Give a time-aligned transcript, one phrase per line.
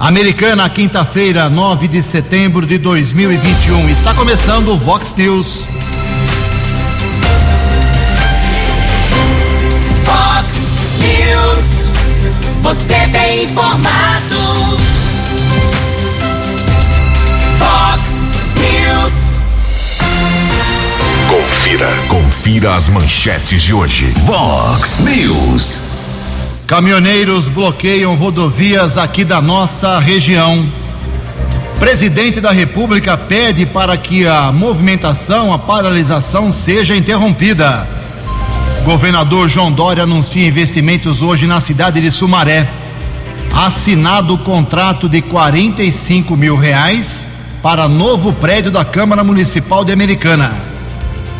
[0.00, 3.90] Americana, quinta-feira, 9 de setembro de 2021.
[3.90, 5.66] Está começando o Vox News.
[10.02, 10.54] Vox
[11.00, 11.92] News.
[12.62, 14.78] Você tem informado.
[17.58, 18.10] Vox
[18.56, 19.42] News.
[21.28, 21.94] Confira.
[22.08, 24.14] Confira as manchetes de hoje.
[24.24, 25.89] Vox News.
[26.70, 30.64] Caminhoneiros bloqueiam rodovias aqui da nossa região.
[31.80, 37.88] Presidente da República pede para que a movimentação, a paralisação seja interrompida.
[38.84, 42.70] Governador João Dória anuncia investimentos hoje na cidade de Sumaré.
[43.52, 47.26] Assinado o contrato de 45 mil reais
[47.60, 50.69] para novo prédio da Câmara Municipal de Americana.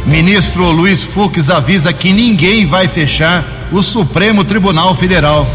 [0.07, 5.47] Ministro Luiz Fux avisa que ninguém vai fechar o Supremo Tribunal Federal.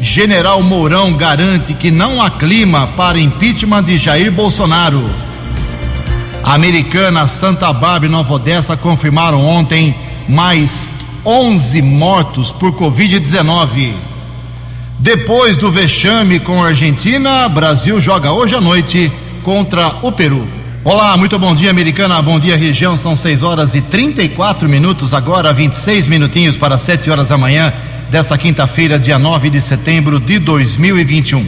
[0.00, 5.08] General Mourão garante que não há clima para impeachment de Jair Bolsonaro.
[6.42, 9.94] Americana, Santa Bárbara e Nova Odessa confirmaram ontem
[10.28, 10.92] mais
[11.24, 13.92] 11 mortos por Covid-19.
[14.98, 19.10] Depois do vexame com a Argentina, Brasil joga hoje à noite
[19.42, 20.46] contra o Peru.
[20.88, 22.22] Olá, muito bom dia, americana.
[22.22, 22.96] Bom dia, região.
[22.96, 27.72] São 6 horas e 34 minutos, agora 26 minutinhos para 7 horas da manhã
[28.08, 31.44] desta quinta-feira, dia 9 de setembro de 2021.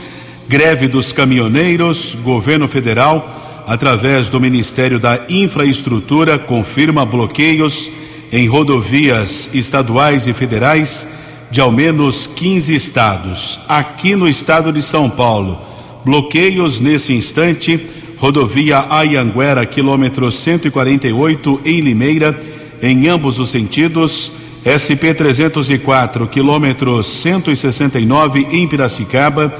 [0.49, 7.91] Greve dos caminhoneiros, governo federal, através do Ministério da Infraestrutura, confirma bloqueios
[8.31, 11.05] em rodovias estaduais e federais
[11.51, 13.59] de ao menos 15 estados.
[13.67, 15.59] Aqui no estado de São Paulo,
[16.05, 17.77] bloqueios nesse instante,
[18.15, 22.39] rodovia Ayanguera, quilômetro 148 em Limeira,
[22.81, 24.31] em ambos os sentidos.
[24.63, 29.53] SP 304, quilômetro 169 em Piracicaba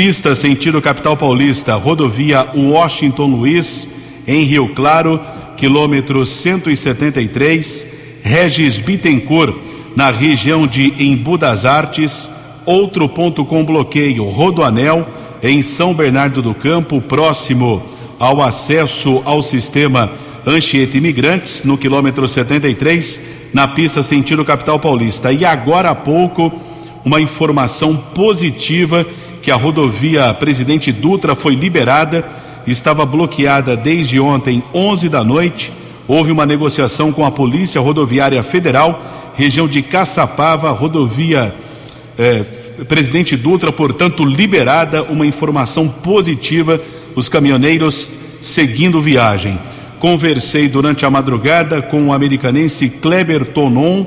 [0.00, 3.86] Pista sentido capital paulista, rodovia Washington Luiz,
[4.26, 5.20] em Rio Claro,
[5.58, 7.86] quilômetro 173,
[8.22, 9.54] Regis Bittencourt,
[9.94, 12.30] na região de Embu das Artes,
[12.64, 15.06] outro ponto com bloqueio, Rodoanel,
[15.42, 17.82] em São Bernardo do Campo, próximo
[18.18, 20.10] ao acesso ao sistema
[20.46, 23.20] Anchieta Imigrantes, no quilômetro 73,
[23.52, 25.30] na pista sentido capital paulista.
[25.30, 26.50] E agora há pouco,
[27.04, 29.06] uma informação positiva
[29.42, 32.24] que a rodovia Presidente Dutra foi liberada,
[32.66, 35.72] estava bloqueada desde ontem, 11 da noite.
[36.06, 39.02] Houve uma negociação com a Polícia Rodoviária Federal,
[39.34, 41.54] região de Caçapava, rodovia
[42.18, 42.44] eh,
[42.88, 45.02] Presidente Dutra, portanto, liberada.
[45.04, 46.80] Uma informação positiva,
[47.14, 48.08] os caminhoneiros
[48.40, 49.58] seguindo viagem.
[49.98, 54.04] Conversei durante a madrugada com o americanense Kleber Tonon,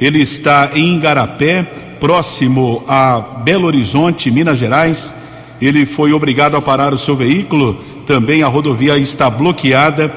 [0.00, 1.66] ele está em Igarapé
[2.00, 5.14] próximo a Belo Horizonte, Minas Gerais.
[5.60, 7.74] Ele foi obrigado a parar o seu veículo.
[8.06, 10.12] Também a rodovia está bloqueada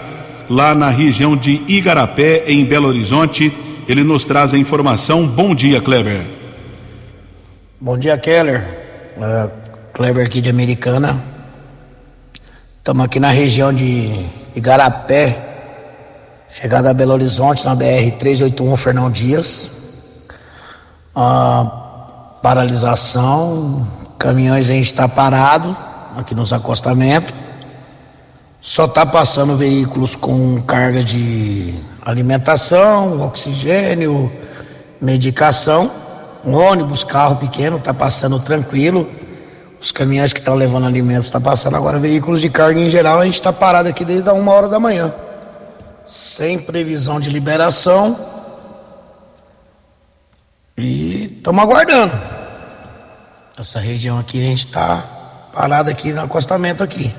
[0.50, 3.54] lá na região de Igarapé, em Belo Horizonte.
[3.88, 5.26] Ele nos traz a informação.
[5.28, 6.22] Bom dia, Kleber.
[7.80, 8.64] Bom dia, Keller.
[9.18, 9.50] Uh,
[9.94, 11.18] Kleber aqui de Americana.
[12.78, 15.38] Estamos aqui na região de Igarapé,
[16.50, 19.79] chegada a Belo Horizonte, na BR 381 Fernão Dias.
[21.16, 25.76] A paralisação, caminhões a gente está parado
[26.16, 27.34] aqui nos acostamentos.
[28.62, 34.32] Só está passando veículos com carga de alimentação, oxigênio,
[35.00, 35.90] medicação.
[36.46, 39.10] ônibus, carro pequeno está passando tranquilo.
[39.82, 41.98] Os caminhões que estão levando alimentos estão tá passando agora.
[42.00, 44.80] Veículos de carga em geral, a gente está parado aqui desde a uma hora da
[44.80, 45.14] manhã.
[46.06, 48.18] Sem previsão de liberação.
[51.50, 52.14] Estamos aguardando.
[53.58, 55.04] Essa região aqui a gente está
[55.52, 57.12] parado aqui no acostamento aqui.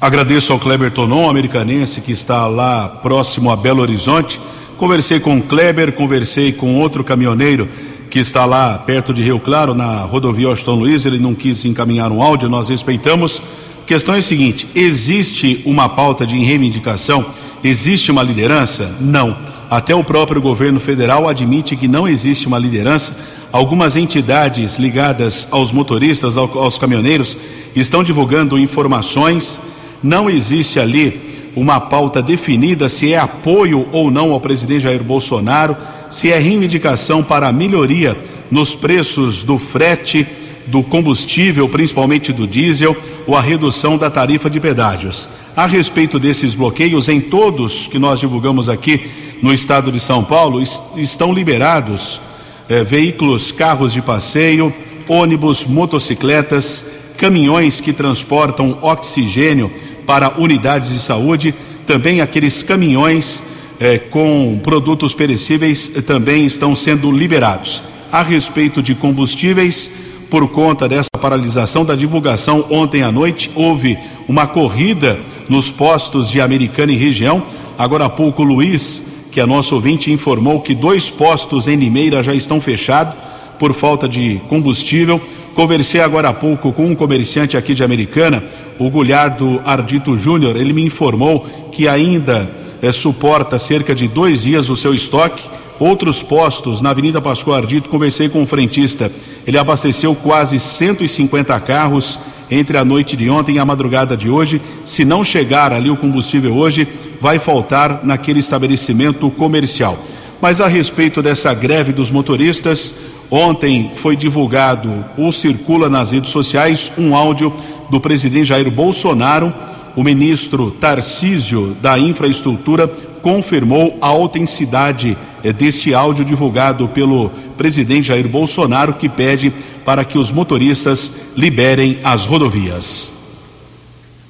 [0.00, 4.40] Agradeço ao Kleber Tonon, americanense, que está lá próximo a Belo Horizonte.
[4.76, 7.68] Conversei com o Kleber, conversei com outro caminhoneiro
[8.10, 11.04] que está lá perto de Rio Claro, na rodovia Austin Luiz.
[11.04, 13.40] Ele não quis encaminhar um áudio, nós respeitamos.
[13.82, 17.24] A questão é a seguinte: existe uma pauta de reivindicação?
[17.62, 18.92] Existe uma liderança?
[19.00, 19.55] Não.
[19.70, 23.16] Até o próprio governo federal admite que não existe uma liderança.
[23.52, 27.36] Algumas entidades ligadas aos motoristas, aos caminhoneiros,
[27.74, 29.60] estão divulgando informações
[30.02, 35.76] não existe ali uma pauta definida se é apoio ou não ao presidente Jair Bolsonaro,
[36.10, 38.16] se é reivindicação para a melhoria
[38.50, 40.26] nos preços do frete,
[40.66, 42.96] do combustível, principalmente do diesel,
[43.26, 45.28] ou a redução da tarifa de pedágios.
[45.56, 49.08] A respeito desses bloqueios, em todos que nós divulgamos aqui
[49.42, 50.62] no estado de São Paulo,
[50.96, 52.20] estão liberados
[52.68, 54.72] eh, veículos, carros de passeio,
[55.08, 56.84] ônibus, motocicletas,
[57.16, 59.70] caminhões que transportam oxigênio
[60.06, 61.54] para unidades de saúde,
[61.86, 63.42] também aqueles caminhões
[63.80, 67.82] eh, com produtos perecíveis eh, também estão sendo liberados.
[68.10, 69.90] A respeito de combustíveis,
[70.30, 73.96] por conta dessa paralisação da divulgação ontem à noite, houve
[74.28, 75.18] uma corrida
[75.48, 77.42] nos postos de Americana e região.
[77.78, 82.34] Agora há pouco, Luiz, que é nosso ouvinte, informou que dois postos em Limeira já
[82.34, 83.14] estão fechados
[83.58, 85.20] por falta de combustível.
[85.54, 88.42] Conversei agora há pouco com um comerciante aqui de Americana,
[88.78, 90.56] o Gulhardo Ardito Júnior.
[90.56, 92.50] Ele me informou que ainda
[92.82, 95.44] é, suporta cerca de dois dias o seu estoque.
[95.78, 99.10] Outros postos na Avenida Pascoal Ardito, conversei com o frentista.
[99.46, 102.18] Ele abasteceu quase 150 carros
[102.50, 104.60] entre a noite de ontem e a madrugada de hoje.
[104.84, 106.86] Se não chegar ali o combustível hoje,
[107.20, 109.98] vai faltar naquele estabelecimento comercial.
[110.40, 112.94] Mas a respeito dessa greve dos motoristas,
[113.30, 117.52] Ontem foi divulgado ou circula nas redes sociais um áudio
[117.90, 119.52] do presidente Jair Bolsonaro.
[119.96, 122.86] O ministro Tarcísio da Infraestrutura
[123.22, 125.16] confirmou a autenticidade
[125.52, 129.52] deste áudio divulgado pelo presidente Jair Bolsonaro, que pede
[129.84, 133.12] para que os motoristas liberem as rodovias.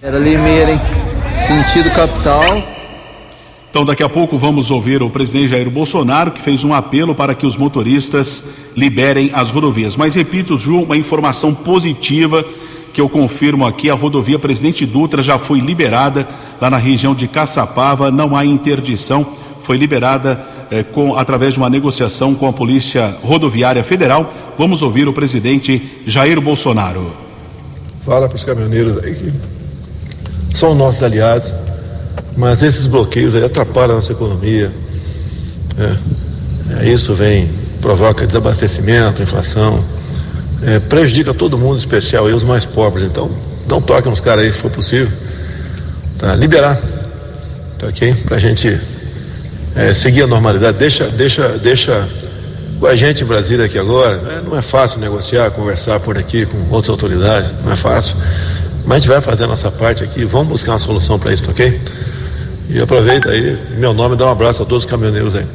[0.02, 0.80] Era Limeira, hein?
[1.46, 2.42] Sentido capital.
[3.70, 7.34] Então, daqui a pouco vamos ouvir o presidente Jair Bolsonaro, que fez um apelo para
[7.34, 8.42] que os motoristas
[8.74, 9.96] liberem as rodovias.
[9.96, 12.44] Mas repito, Ju, uma informação positiva
[12.94, 16.26] que eu confirmo aqui: a rodovia Presidente Dutra já foi liberada
[16.58, 19.26] lá na região de Caçapava, não há interdição,
[19.62, 24.32] foi liberada eh, com, através de uma negociação com a Polícia Rodoviária Federal.
[24.58, 27.12] Vamos ouvir o presidente Jair Bolsonaro.
[28.04, 31.52] Fala para os caminhoneiros aí que são nossos aliados
[32.36, 34.70] mas esses bloqueios aí atrapalham a nossa economia.
[35.78, 37.48] É, é, isso vem,
[37.80, 39.82] provoca desabastecimento, inflação,
[40.62, 43.06] é, prejudica todo mundo, especial aí os mais pobres.
[43.06, 43.30] Então,
[43.66, 45.10] dá um toque nos caras aí, se for possível.
[46.18, 46.36] Tá?
[46.36, 46.78] Liberar.
[47.78, 48.14] Tá ok?
[48.26, 48.78] Pra gente
[49.76, 50.78] é, seguir a normalidade.
[50.78, 52.08] Deixa, deixa, deixa
[52.80, 54.14] com a gente em Brasília aqui agora.
[54.32, 58.16] É, não é fácil negociar, conversar por aqui com outras autoridades, não é fácil.
[58.86, 61.50] Mas a gente vai fazer a nossa parte aqui, vamos buscar uma solução para isso,
[61.50, 61.80] ok?
[62.68, 65.46] E aproveita aí, meu nome, dá um abraço a todos os caminhoneiros aí.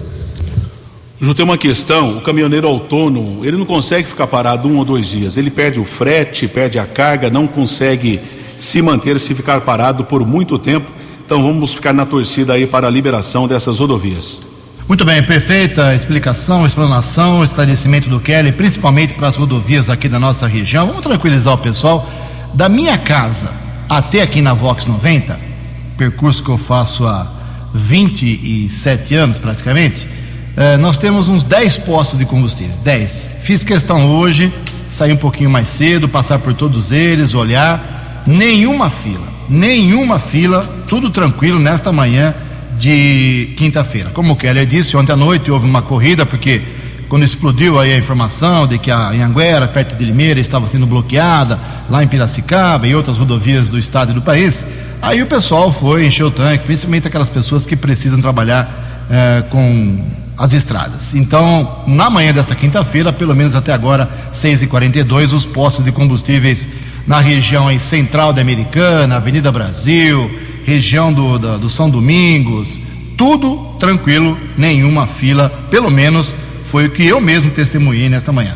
[1.20, 5.08] Ju, tem uma questão, o caminhoneiro autônomo, ele não consegue ficar parado um ou dois
[5.08, 8.20] dias, ele perde o frete, perde a carga, não consegue
[8.58, 10.92] se manter, se ficar parado por muito tempo,
[11.32, 14.42] então vamos ficar na torcida aí para a liberação dessas rodovias.
[14.86, 20.46] Muito bem, perfeita explicação, explanação, esclarecimento do Kelly, principalmente para as rodovias aqui da nossa
[20.46, 20.88] região.
[20.88, 22.06] Vamos tranquilizar o pessoal.
[22.54, 23.50] Da minha casa
[23.88, 25.40] até aqui na Vox 90,
[25.98, 27.26] percurso que eu faço há
[27.74, 30.06] 27 anos praticamente,
[30.58, 32.76] eh, nós temos uns 10 postos de combustível.
[32.84, 33.30] 10.
[33.42, 34.52] Fiz questão hoje,
[34.90, 38.24] sair um pouquinho mais cedo, passar por todos eles, olhar.
[38.28, 42.36] Nenhuma fila, nenhuma fila, tudo tranquilo nesta manhã
[42.78, 44.10] de quinta-feira.
[44.10, 46.62] Como o Keller disse, ontem à noite houve uma corrida, porque
[47.08, 51.58] quando explodiu aí a informação de que a Anhanguera, perto de Limeira, estava sendo bloqueada,
[51.90, 54.66] lá em Piracicaba e outras rodovias do estado e do país,
[55.02, 60.00] Aí o pessoal foi encher o tanque, principalmente aquelas pessoas que precisam trabalhar é, com
[60.38, 61.16] as estradas.
[61.16, 66.68] Então, na manhã desta quinta-feira, pelo menos até agora, 6h42, os postos de combustíveis
[67.08, 70.30] na região aí, central da Americana, Avenida Brasil,
[70.66, 72.80] região do, da- do São Domingos,
[73.18, 78.56] tudo tranquilo, nenhuma fila, pelo menos foi o que eu mesmo testemunhei nesta manhã.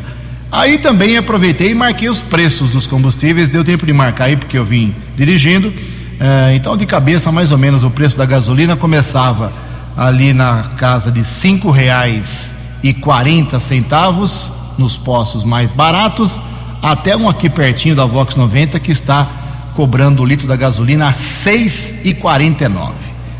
[0.50, 4.56] Aí também aproveitei e marquei os preços dos combustíveis, deu tempo de marcar aí porque
[4.56, 5.72] eu vim dirigindo.
[6.18, 9.52] Eh, então, de cabeça, mais ou menos, o preço da gasolina começava
[9.96, 16.40] ali na casa de cinco reais e quarenta centavos nos postos mais baratos,
[16.82, 19.26] até um aqui pertinho da Vox 90 que está
[19.76, 22.94] cobrando o litro da gasolina a seis e quarenta e nove.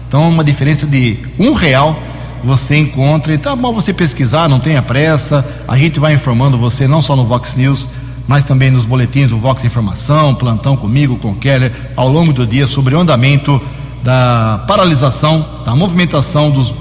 [0.07, 1.99] Então, uma diferença de um real
[2.45, 3.35] você encontra.
[3.35, 5.45] Então, é bom você pesquisar, não tenha pressa.
[5.67, 7.89] A gente vai informando você não só no Vox News,
[8.29, 12.67] mas também nos boletins do Vox Informação, plantão comigo, com Keller, ao longo do dia
[12.67, 13.61] sobre o andamento
[14.05, 16.73] da paralisação, da movimentação dos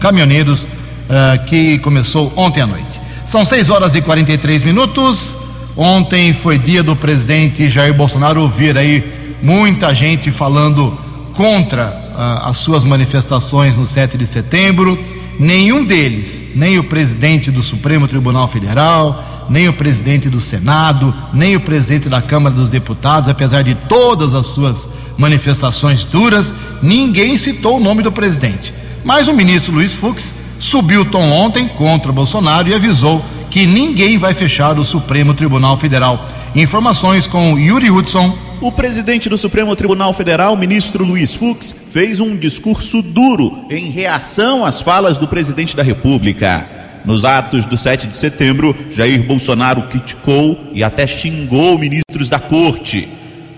[0.00, 0.66] caminhoneiros
[1.08, 3.00] eh, que começou ontem à noite.
[3.24, 5.36] São 6 horas e 43 minutos.
[5.76, 9.02] Ontem foi dia do presidente Jair Bolsonaro ouvir aí
[9.42, 10.96] muita gente falando
[11.32, 14.96] contra ah, as suas manifestações no 7 de setembro.
[15.36, 21.56] Nenhum deles, nem o presidente do Supremo Tribunal Federal, nem o presidente do Senado, nem
[21.56, 24.88] o presidente da Câmara dos Deputados, apesar de todas as suas
[25.18, 28.72] manifestações duras, ninguém citou o nome do presidente.
[29.04, 34.18] Mas o ministro Luiz Fux subiu o tom ontem contra Bolsonaro e avisou que ninguém
[34.18, 36.28] vai fechar o Supremo Tribunal Federal.
[36.56, 38.36] Informações com Yuri Hudson.
[38.60, 44.66] O presidente do Supremo Tribunal Federal, ministro Luiz Fux, fez um discurso duro em reação
[44.66, 46.66] às falas do presidente da República.
[47.04, 53.08] Nos atos do 7 de setembro, Jair Bolsonaro criticou e até xingou ministros da corte.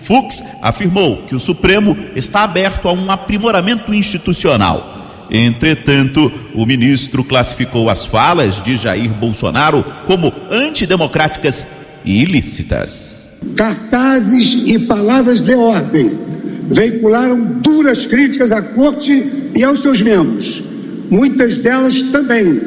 [0.03, 4.96] Fux afirmou que o Supremo está aberto a um aprimoramento institucional.
[5.29, 11.67] Entretanto, o ministro classificou as falas de Jair Bolsonaro como antidemocráticas
[12.05, 13.25] e ilícitas.
[13.55, 16.11] cartazes e palavras de ordem
[16.69, 20.63] veicularam duras críticas à corte e aos seus membros,
[21.09, 22.59] muitas delas também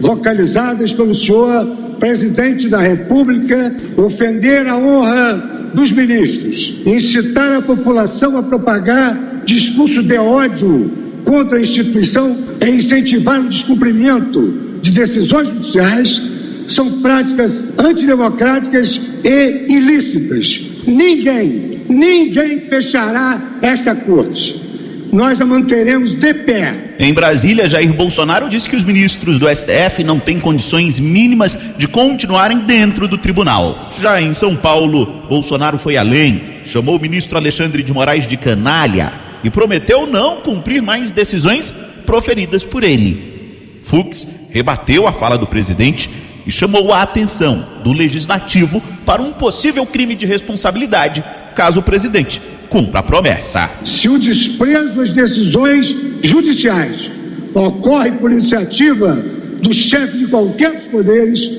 [0.00, 1.64] vocalizadas pelo senhor
[1.98, 10.18] presidente da República, ofender a honra dos ministros, incitar a população a propagar discurso de
[10.18, 16.22] ódio contra a instituição e incentivar o descumprimento de decisões judiciais
[16.68, 20.60] são práticas antidemocráticas e ilícitas.
[20.86, 24.64] Ninguém, ninguém fechará esta corte.
[25.12, 26.94] Nós a manteremos de pé.
[26.98, 31.88] Em Brasília, Jair Bolsonaro disse que os ministros do STF não têm condições mínimas de
[31.88, 33.90] continuarem dentro do tribunal.
[34.00, 39.25] Já em São Paulo, Bolsonaro foi além, chamou o ministro Alexandre de Moraes de canalha
[39.42, 41.70] e prometeu não cumprir mais decisões
[42.04, 43.80] proferidas por ele.
[43.82, 46.08] Fux rebateu a fala do presidente
[46.46, 51.22] e chamou a atenção do legislativo para um possível crime de responsabilidade
[51.54, 53.70] caso o presidente cumpra a promessa.
[53.84, 57.10] Se o desprezo às decisões judiciais
[57.54, 59.14] ocorre por iniciativa
[59.62, 61.50] do chefe de qualquer dos poderes,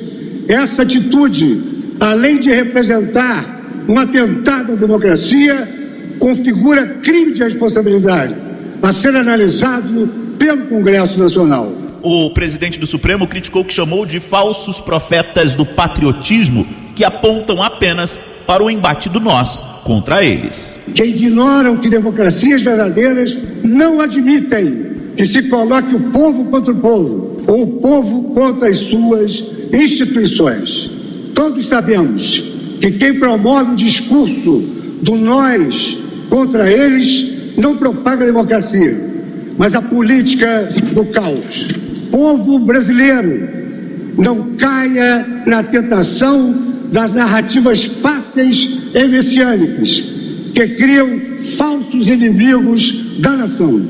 [0.47, 3.57] essa atitude, além de representar
[3.87, 5.67] um atentado à democracia,
[6.19, 8.35] configura crime de responsabilidade
[8.81, 10.07] a ser analisado
[10.37, 11.71] pelo Congresso Nacional.
[12.01, 17.61] O presidente do Supremo criticou o que chamou de falsos profetas do patriotismo que apontam
[17.61, 20.79] apenas para o embate do nós contra eles.
[20.95, 27.37] que ignoram que democracias verdadeiras não admitem que se coloque o povo contra o povo
[27.47, 29.43] ou o povo contra as suas
[29.73, 30.89] instituições.
[31.33, 32.43] Todos sabemos
[32.79, 34.63] que quem promove o discurso
[35.01, 38.95] do nós contra eles não propaga a democracia,
[39.57, 41.67] mas a política do caos.
[42.11, 43.49] Povo brasileiro,
[44.17, 46.55] não caia na tentação
[46.91, 50.03] das narrativas fáceis e messiânicas
[50.53, 51.19] que criam
[51.57, 53.81] falsos inimigos da nação.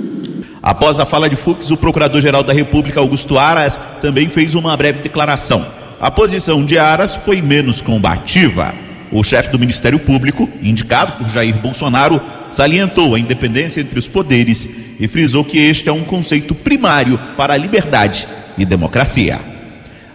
[0.61, 4.99] Após a fala de Fux, o procurador-geral da República, Augusto Aras, também fez uma breve
[4.99, 5.65] declaração.
[5.99, 8.73] A posição de Aras foi menos combativa.
[9.11, 12.21] O chefe do Ministério Público, indicado por Jair Bolsonaro,
[12.51, 14.67] salientou a independência entre os poderes
[14.99, 19.39] e frisou que este é um conceito primário para a liberdade e democracia.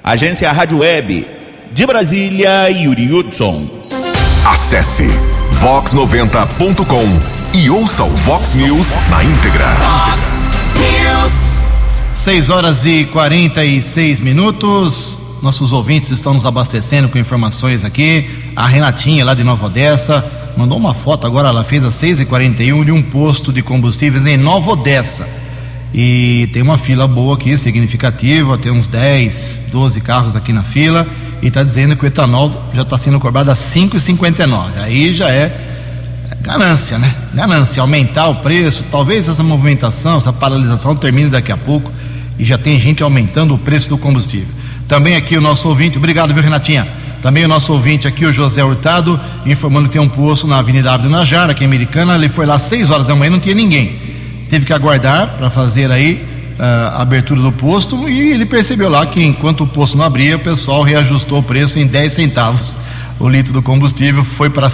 [0.03, 1.27] Agência Rádio Web,
[1.73, 3.69] de Brasília, Yuri Hudson.
[4.45, 5.07] Acesse
[5.61, 9.67] vox90.com e ouça o Vox News na íntegra.
[9.77, 11.61] Fox News.
[12.15, 15.22] 6 horas e 46 minutos.
[15.43, 18.31] Nossos ouvintes estão nos abastecendo com informações aqui.
[18.55, 20.25] A Renatinha, lá de Nova Odessa,
[20.57, 21.49] mandou uma foto agora.
[21.49, 25.29] Ela fez às 6h41 de um posto de combustíveis em Nova Odessa.
[25.93, 31.07] E tem uma fila boa aqui, significativa, tem uns 10, 12 carros aqui na fila
[31.43, 34.79] e está dizendo que o etanol já está sendo cobrado a 5,59.
[34.81, 35.55] Aí já é
[36.41, 37.15] ganância, né?
[37.35, 41.93] Ganância, aumentar o preço, talvez essa movimentação, essa paralisação termine daqui a pouco
[42.39, 44.62] e já tem gente aumentando o preço do combustível.
[44.93, 46.87] Também aqui o nosso ouvinte, obrigado, viu, Renatinha?
[47.23, 50.93] Também o nosso ouvinte aqui, o José Hurtado, informando que tem um poço na Avenida
[50.93, 52.15] Abdo Najara, aqui em Americana.
[52.15, 53.99] Ele foi lá às 6 horas da manhã, não tinha ninguém.
[54.51, 56.23] Teve que aguardar para fazer aí
[56.59, 60.37] uh, a abertura do posto e ele percebeu lá que enquanto o posto não abria,
[60.37, 62.77] o pessoal reajustou o preço em 10 centavos.
[63.19, 64.69] O litro do combustível foi para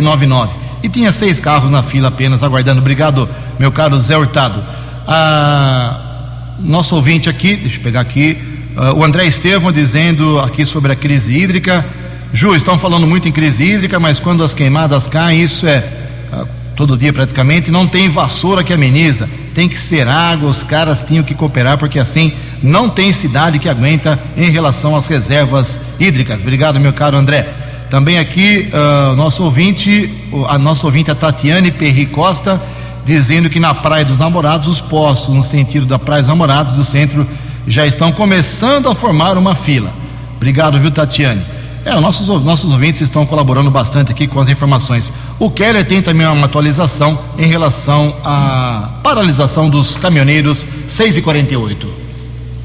[0.00, 0.52] nove nove.
[0.82, 2.80] E tinha seis carros na fila apenas aguardando.
[2.80, 4.64] Obrigado, meu caro Zé Hurtado.
[5.06, 6.11] Ah,
[6.58, 8.36] nosso ouvinte aqui, deixa eu pegar aqui,
[8.76, 11.84] uh, o André Estevam dizendo aqui sobre a crise hídrica.
[12.32, 15.84] Ju, estão falando muito em crise hídrica, mas quando as queimadas caem, isso é
[16.32, 21.02] uh, todo dia praticamente, não tem vassoura que ameniza tem que ser água, os caras
[21.02, 22.32] tinham que cooperar, porque assim
[22.62, 26.40] não tem cidade que aguenta em relação às reservas hídricas.
[26.40, 27.48] Obrigado, meu caro André.
[27.90, 30.10] Também aqui, uh, nosso ouvinte,
[30.48, 32.60] a nossa ouvinte a Tatiane Perri Costa,
[33.04, 36.84] dizendo que na Praia dos Namorados, os postos no sentido da Praia dos Namorados do
[36.84, 37.26] centro
[37.66, 39.92] já estão começando a formar uma fila.
[40.36, 41.42] Obrigado, viu, Tatiane?
[41.84, 45.12] É, nossos, nossos ouvintes estão colaborando bastante aqui com as informações.
[45.38, 51.88] O Keller tem também uma atualização em relação à paralisação dos caminhoneiros 6 e 48.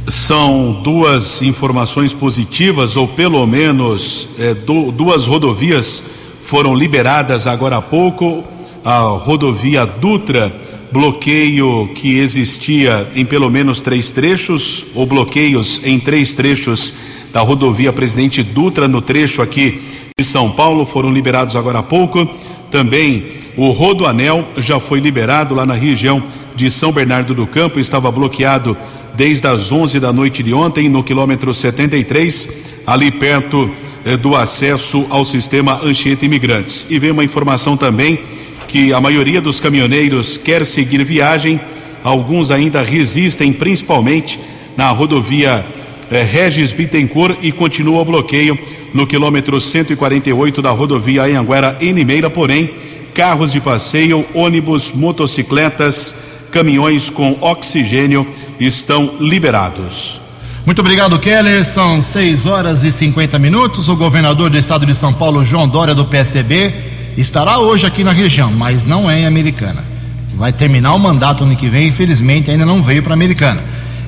[0.07, 6.03] São duas informações positivas, ou pelo menos é, do, duas rodovias
[6.43, 8.43] foram liberadas agora há pouco.
[8.83, 10.51] A rodovia Dutra,
[10.91, 16.93] bloqueio que existia em pelo menos três trechos, ou bloqueios em três trechos
[17.33, 19.81] da rodovia Presidente Dutra, no trecho aqui
[20.17, 22.27] de São Paulo, foram liberados agora há pouco.
[22.71, 26.23] Também o Rodoanel já foi liberado lá na região
[26.55, 28.75] de São Bernardo do Campo, estava bloqueado
[29.15, 32.49] desde as 11 da noite de ontem, no quilômetro 73,
[32.85, 33.69] ali perto
[34.05, 36.85] eh, do acesso ao sistema Anchieta Imigrantes.
[36.89, 38.19] E vem uma informação também
[38.67, 41.59] que a maioria dos caminhoneiros quer seguir viagem,
[42.03, 44.39] alguns ainda resistem, principalmente
[44.75, 45.65] na rodovia
[46.11, 48.57] é, Regis Bittencourt e continua o bloqueio
[48.93, 51.93] no quilômetro 148 da rodovia Anhanguera em
[52.29, 52.71] porém,
[53.13, 56.15] carros de passeio, ônibus, motocicletas,
[56.51, 58.25] caminhões com oxigênio
[58.59, 60.21] estão liberados.
[60.65, 61.65] Muito obrigado, Keller.
[61.65, 63.87] São 6 horas e 50 minutos.
[63.87, 66.73] O governador do estado de São Paulo, João Dória, do PSDB,
[67.21, 69.83] estará hoje aqui na região, mas não é em Americana.
[70.35, 73.61] Vai terminar o mandato ano que vem, infelizmente ainda não veio para Americana.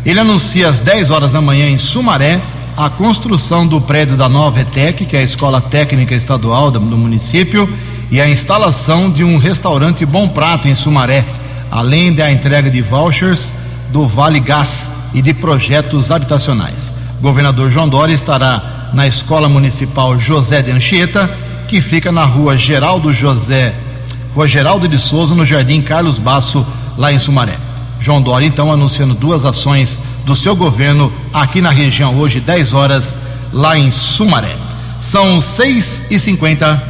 [0.06, 2.40] Ele anuncia às 10 horas da manhã em Sumaré
[2.78, 7.68] a construção do prédio da nova ETEC, que é a Escola Técnica Estadual do município,
[8.10, 11.26] e a instalação de um restaurante Bom Prato em Sumaré,
[11.70, 13.54] além da entrega de vouchers
[13.92, 16.94] do Vale Gás e de projetos habitacionais.
[17.20, 21.30] O governador João Dória estará na Escola Municipal José de Anchieta,
[21.70, 23.76] que fica na rua Geraldo José,
[24.34, 26.66] Rua Geraldo de Souza, no Jardim Carlos Basso,
[26.98, 27.56] lá em Sumaré.
[28.00, 33.18] João Dória, então, anunciando duas ações do seu governo aqui na região, hoje, 10 horas,
[33.54, 34.56] lá em Sumaré.
[35.00, 36.84] São 6 e 50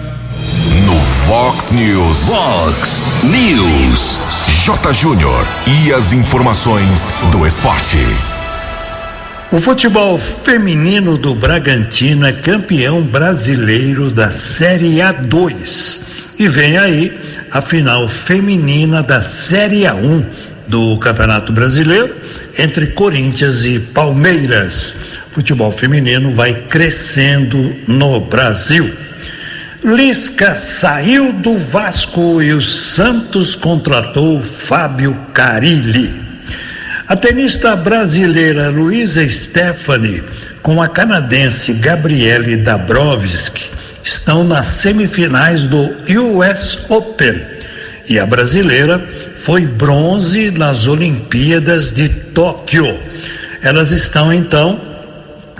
[0.85, 2.29] No Fox News.
[2.29, 4.19] Fox News.
[4.65, 4.93] J.
[4.93, 5.45] Júnior.
[5.67, 7.97] E as informações do esporte.
[9.51, 16.01] O futebol feminino do Bragantino é campeão brasileiro da Série A2.
[16.37, 17.19] E vem aí
[17.51, 20.23] a final feminina da Série A1
[20.67, 22.15] do Campeonato Brasileiro
[22.59, 24.93] entre Corinthians e Palmeiras.
[25.31, 28.93] Futebol feminino vai crescendo no Brasil.
[29.83, 36.28] Lisca saiu do Vasco e o Santos contratou Fábio Carilli.
[37.09, 40.23] A tenista brasileira Luísa Stephanie
[40.61, 43.65] com a canadense Gabriele Dabrowski
[44.03, 45.89] estão nas semifinais do
[46.21, 47.41] US Open
[48.07, 49.03] e a brasileira
[49.37, 52.99] foi bronze nas Olimpíadas de Tóquio.
[53.63, 54.79] Elas estão então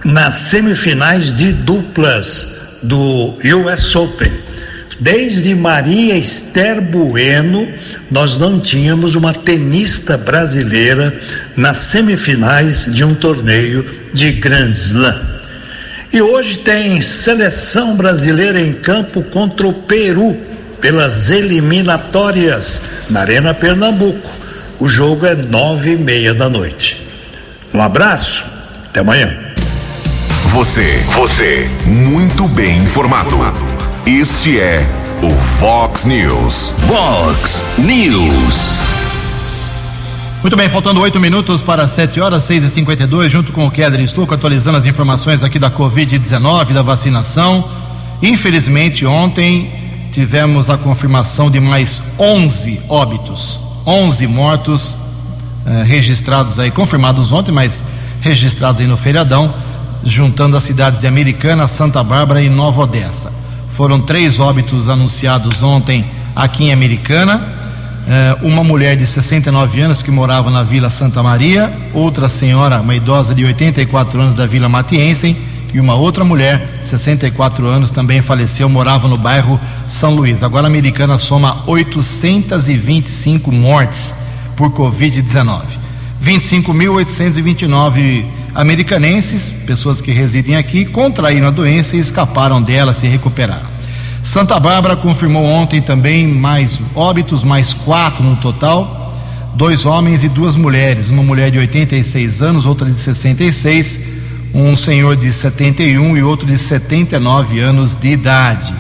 [0.06, 2.48] nas semifinais de duplas
[2.84, 4.49] do US Open.
[5.00, 7.68] Desde Maria Esther Bueno,
[8.12, 11.18] nós não tínhamos uma tenista brasileira
[11.56, 15.22] nas semifinais de um torneio de Grand Slam.
[16.12, 20.36] E hoje tem seleção brasileira em campo contra o Peru
[20.82, 24.30] pelas eliminatórias na Arena Pernambuco.
[24.80, 27.06] O jogo é nove e meia da noite.
[27.74, 28.44] Um abraço,
[28.86, 29.38] até amanhã.
[30.46, 33.69] Você, você, muito bem informado.
[34.12, 34.84] Este é
[35.22, 36.74] o Fox News.
[36.88, 38.74] Fox News.
[40.42, 44.04] Muito bem, faltando oito minutos para 7 horas, 6 e 52 junto com o Kedri
[44.04, 47.70] Estouco, atualizando as informações aqui da Covid-19, da vacinação.
[48.20, 49.72] Infelizmente, ontem
[50.12, 54.98] tivemos a confirmação de mais 11 óbitos, 11 mortos
[55.68, 57.84] eh, registrados aí, confirmados ontem, mas
[58.22, 59.54] registrados aí no feriadão,
[60.04, 63.39] juntando as cidades de Americana, Santa Bárbara e Nova Odessa.
[63.70, 66.06] Foram três óbitos anunciados ontem
[66.36, 67.60] aqui em Americana
[68.12, 72.96] eh, uma mulher de 69 anos que morava na Vila Santa Maria, outra senhora, uma
[72.96, 75.38] idosa de 84 anos da Vila Matiense,
[75.72, 80.42] e uma outra mulher, 64 anos, também faleceu, morava no bairro São Luís.
[80.42, 84.16] Agora a americana soma 825 mortes
[84.56, 85.62] por Covid-19.
[86.24, 88.26] 25.829
[88.60, 93.80] americanenses, pessoas que residem aqui, contraíram a doença e escaparam dela, se recuperaram.
[94.22, 99.18] Santa Bárbara confirmou ontem também mais óbitos, mais quatro no total,
[99.56, 104.02] dois homens e duas mulheres, uma mulher de 86 anos, outra de 66,
[104.54, 108.74] um senhor de 71 e outro de 79 anos de idade.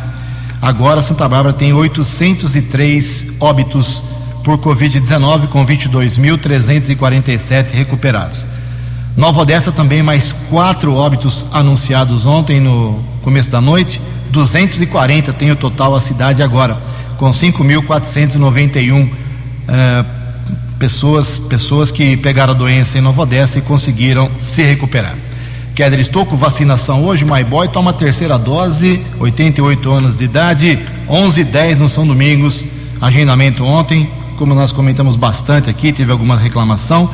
[0.62, 4.04] Agora Santa Bárbara tem 803 óbitos
[4.44, 8.59] por Covid-19, com 22.347 recuperados.
[9.20, 14.00] Nova Odessa também mais quatro óbitos anunciados ontem no começo da noite.
[14.32, 16.78] 240 tem o total a cidade agora,
[17.18, 19.10] com 5.491 uh,
[19.68, 20.06] eh,
[20.80, 25.16] pessoas, pessoas que pegaram a doença em Nova Odessa e conseguiram se recuperar.
[25.76, 30.80] Keller com vacinação hoje, My Boy toma a terceira dose, 88 anos de idade,
[31.10, 32.64] 11 e 10 no São Domingos,
[33.02, 37.10] agendamento ontem, como nós comentamos bastante aqui, teve alguma reclamação,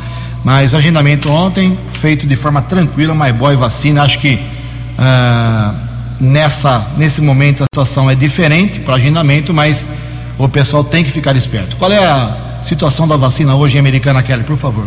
[0.45, 5.75] mas agendamento ontem, feito de forma tranquila, My Boy vacina, acho que uh,
[6.19, 9.89] nessa nesse momento a situação é diferente para agendamento, mas
[10.37, 11.75] o pessoal tem que ficar esperto.
[11.77, 14.85] Qual é a situação da vacina hoje em Americana Kelly, por favor?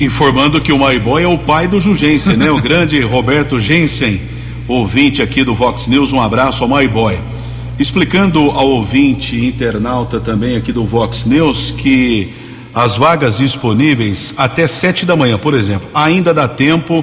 [0.00, 2.50] Informando que o Maiboy é o pai do Jugensen, né?
[2.50, 4.18] O grande Roberto Jensen,
[4.66, 7.18] ouvinte aqui do Vox News, um abraço ao Maiboy.
[7.78, 12.45] Explicando ao ouvinte internauta também aqui do Vox News que
[12.76, 17.02] as vagas disponíveis até sete da manhã, por exemplo, ainda dá tempo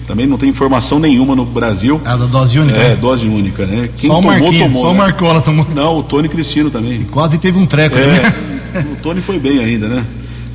[0.08, 2.00] Também não tem informação nenhuma no Brasil.
[2.06, 2.80] Ah, da dose única?
[2.80, 3.90] É, dose única, né?
[3.98, 4.82] Quem só o tomou, tomou.
[4.82, 4.94] Só né?
[4.94, 5.66] o Marcola tomou.
[5.74, 7.02] Não, o Tony Cristino também.
[7.02, 7.98] E quase teve um treco.
[7.98, 8.86] É, né?
[8.94, 10.06] o Tony foi bem ainda, né?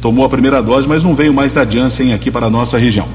[0.01, 3.09] Tomou a primeira dose, mas não veio mais da Janssen aqui para a nossa região.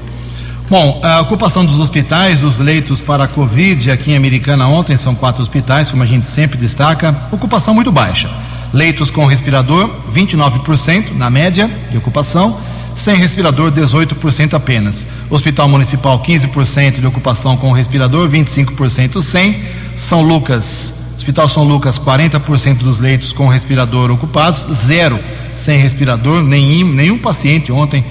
[0.68, 5.14] Bom, a ocupação dos hospitais, os leitos para a Covid aqui em Americana ontem são
[5.14, 8.28] quatro hospitais, como a gente sempre destaca, ocupação muito baixa.
[8.72, 12.58] Leitos com respirador, 29% na média de ocupação,
[12.96, 15.06] sem respirador, 18% apenas.
[15.30, 19.62] Hospital Municipal, 15% de ocupação com respirador, 25% sem.
[19.94, 25.16] São Lucas, Hospital São Lucas, 40% dos leitos com respirador ocupados, zero
[25.54, 28.04] sem respirador, nenhum, nenhum paciente ontem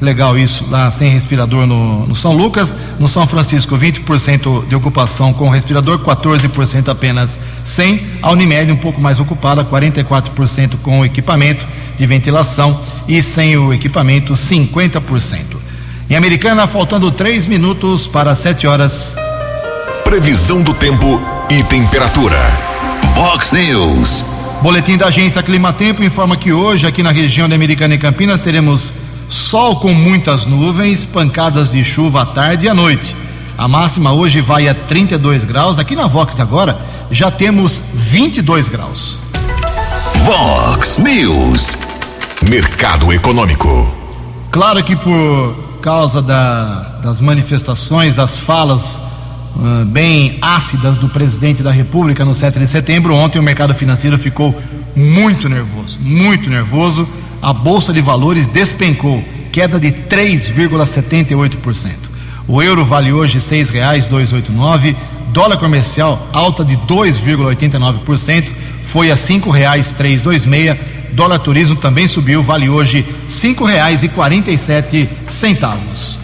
[0.00, 2.76] Legal isso, lá sem respirador no, no São Lucas.
[2.98, 8.00] No São Francisco, 20% de ocupação com respirador, 14% apenas sem.
[8.20, 11.66] A Unimed um pouco mais ocupada, 44% com equipamento
[11.98, 12.78] de ventilação
[13.08, 15.66] e sem o equipamento, 50%.
[16.10, 19.16] Em Americana, faltando 3 minutos para 7 horas.
[20.04, 22.38] Previsão do tempo e temperatura.
[23.14, 24.24] Vox News.
[24.62, 28.94] Boletim da agência Climatempo informa que hoje, aqui na região de Americana e Campinas, teremos
[29.28, 33.16] Sol com muitas nuvens, pancadas de chuva à tarde e à noite.
[33.58, 35.78] A máxima hoje vai a 32 graus.
[35.78, 36.78] Aqui na Vox agora
[37.10, 39.18] já temos 22 graus.
[40.24, 41.76] Vox News.
[42.48, 43.92] Mercado Econômico.
[44.50, 48.96] Claro que por causa da, das manifestações, das falas
[49.56, 54.16] uh, bem ácidas do presidente da República no 7 de setembro, ontem o mercado financeiro
[54.18, 54.54] ficou
[54.94, 57.08] muito nervoso, muito nervoso.
[57.46, 61.92] A bolsa de valores despencou, queda de 3,78%.
[62.48, 64.96] O euro vale hoje R$ 6,289,
[65.28, 68.50] dólar comercial alta de 2,89%,
[68.82, 70.76] foi a R$ 5,326.
[71.12, 76.18] Dólar turismo também subiu, vale hoje R$ 5,47 centavos.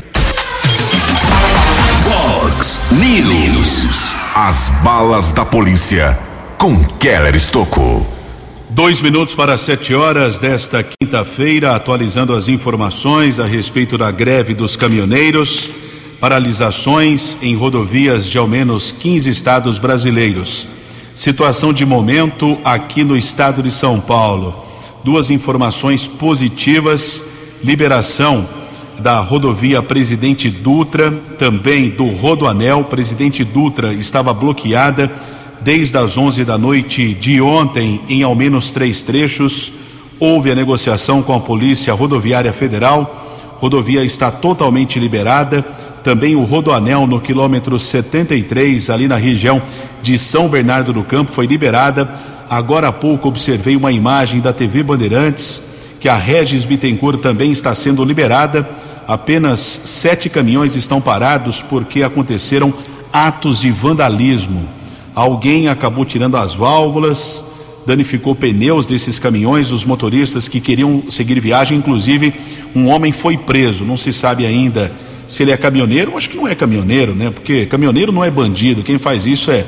[2.90, 4.12] News.
[4.34, 6.18] As balas da polícia
[6.58, 8.21] com Keller Estocou.
[8.74, 14.76] Dois minutos para sete horas desta quinta-feira, atualizando as informações a respeito da greve dos
[14.76, 15.68] caminhoneiros,
[16.18, 20.66] paralisações em rodovias de ao menos 15 estados brasileiros.
[21.14, 24.64] Situação de momento aqui no estado de São Paulo.
[25.04, 27.24] Duas informações positivas:
[27.62, 28.48] liberação
[28.98, 32.84] da rodovia Presidente Dutra, também do Rodoanel.
[32.84, 35.12] Presidente Dutra estava bloqueada
[35.62, 39.72] desde as 11 da noite de ontem em ao menos três trechos.
[40.18, 43.40] Houve a negociação com a Polícia Rodoviária Federal.
[43.58, 45.62] Rodovia está totalmente liberada.
[46.02, 49.62] Também o Rodoanel no quilômetro 73, ali na região
[50.02, 52.08] de São Bernardo do Campo, foi liberada.
[52.50, 55.62] Agora há pouco observei uma imagem da TV Bandeirantes
[56.00, 58.68] que a Regis Bittencourt também está sendo liberada.
[59.06, 62.74] Apenas sete caminhões estão parados porque aconteceram
[63.12, 64.81] atos de vandalismo.
[65.14, 67.44] Alguém acabou tirando as válvulas,
[67.86, 72.32] danificou pneus desses caminhões, os motoristas que queriam seguir viagem, inclusive
[72.74, 73.84] um homem foi preso.
[73.84, 74.90] Não se sabe ainda
[75.28, 77.30] se ele é caminhoneiro, acho que não é caminhoneiro, né?
[77.30, 79.64] Porque caminhoneiro não é bandido, quem faz isso é,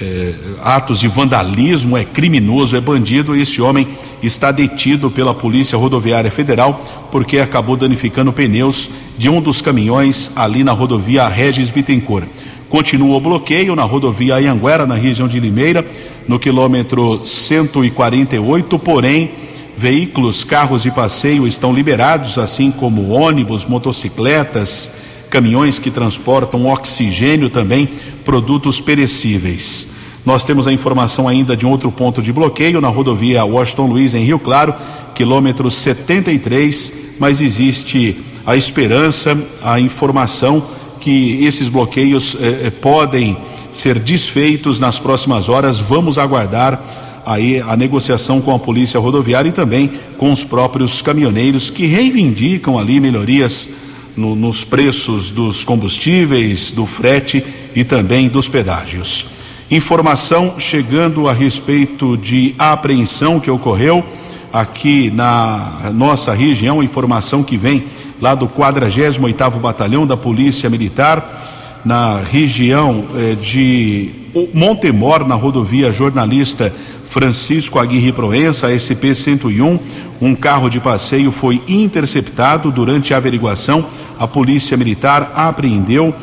[0.00, 3.36] é atos de vandalismo, é criminoso, é bandido.
[3.36, 3.86] E esse homem
[4.22, 10.62] está detido pela Polícia Rodoviária Federal porque acabou danificando pneus de um dos caminhões ali
[10.62, 12.28] na rodovia Regis Bittencourt.
[12.68, 15.86] Continua o bloqueio na rodovia Anhanguera, na região de Limeira,
[16.26, 19.30] no quilômetro 148, porém,
[19.76, 24.90] veículos, carros de passeio estão liberados, assim como ônibus, motocicletas,
[25.30, 27.88] caminhões que transportam oxigênio também,
[28.24, 29.88] produtos perecíveis.
[30.24, 34.12] Nós temos a informação ainda de um outro ponto de bloqueio na rodovia Washington Luiz,
[34.12, 34.74] em Rio Claro,
[35.14, 40.64] quilômetro 73, mas existe a esperança, a informação
[41.06, 43.36] que esses bloqueios eh, eh, podem
[43.72, 45.78] ser desfeitos nas próximas horas.
[45.78, 46.82] Vamos aguardar
[47.24, 49.88] aí a negociação com a polícia rodoviária e também
[50.18, 53.68] com os próprios caminhoneiros que reivindicam ali melhorias
[54.16, 59.26] no, nos preços dos combustíveis, do frete e também dos pedágios.
[59.70, 64.04] Informação chegando a respeito de apreensão que ocorreu
[64.52, 67.84] aqui na nossa região, informação que vem
[68.20, 74.10] lá do 48º Batalhão da Polícia Militar, na região eh, de
[74.52, 76.72] Montemor, na rodovia jornalista
[77.06, 79.78] Francisco Aguirre Proença, SP-101,
[80.20, 83.84] um carro de passeio foi interceptado durante a averiguação.
[84.18, 86.14] A Polícia Militar apreendeu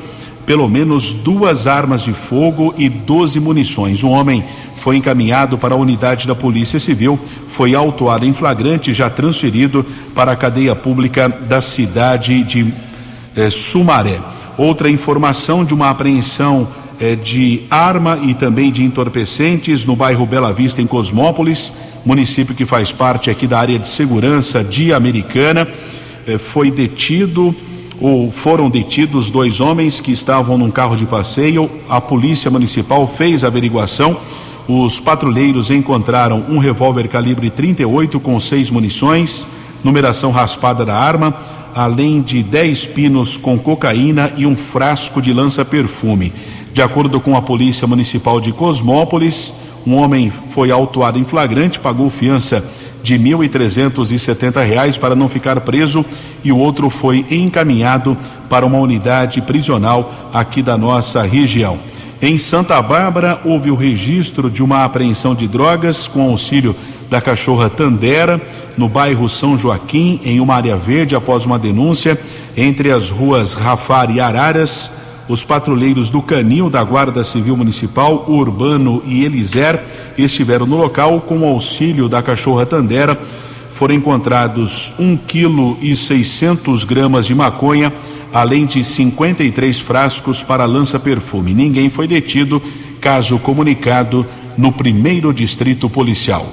[0.46, 4.04] pelo menos duas armas de fogo e 12 munições.
[4.04, 4.44] Um homem
[4.78, 7.18] foi encaminhado para a unidade da Polícia Civil,
[7.50, 12.74] foi autuado em flagrante e já transferido para a cadeia pública da cidade de
[13.36, 14.20] eh, Sumaré.
[14.58, 16.68] Outra informação de uma apreensão
[17.00, 21.72] eh, de arma e também de entorpecentes no bairro Bela Vista, em Cosmópolis,
[22.06, 25.68] município que faz parte aqui da área de segurança de Americana.
[26.28, 27.56] Eh, foi detido
[28.00, 31.70] ou foram detidos dois homens que estavam num carro de passeio.
[31.88, 34.18] A polícia municipal fez a averiguação.
[34.68, 39.48] Os patrulheiros encontraram um revólver calibre 38 com seis munições,
[39.84, 41.36] numeração raspada da arma,
[41.76, 46.32] além de 10 pinos com cocaína e um frasco de lança-perfume.
[46.74, 49.54] De acordo com a Polícia Municipal de Cosmópolis,
[49.86, 52.64] um homem foi autuado em flagrante, pagou fiança
[53.04, 56.04] de R$ 1.370 para não ficar preso
[56.44, 58.18] e o outro foi encaminhado
[58.50, 61.78] para uma unidade prisional aqui da nossa região.
[62.22, 66.74] Em Santa Bárbara, houve o registro de uma apreensão de drogas com auxílio
[67.10, 68.42] da cachorra Tandera,
[68.78, 72.20] no bairro São Joaquim, em uma área verde, após uma denúncia
[72.56, 74.90] entre as ruas Rafar e Araras.
[75.28, 79.82] Os patrulheiros do Canil da Guarda Civil Municipal, Urbano e Eliser
[80.18, 83.20] estiveram no local com o auxílio da cachorra Tandera.
[83.74, 87.92] foram encontrados 1 quilo e 600 gramas de maconha,
[88.32, 91.54] além de 53 frascos para lança-perfume.
[91.54, 92.62] Ninguém foi detido,
[93.02, 94.26] caso comunicado
[94.58, 96.48] no primeiro distrito policial.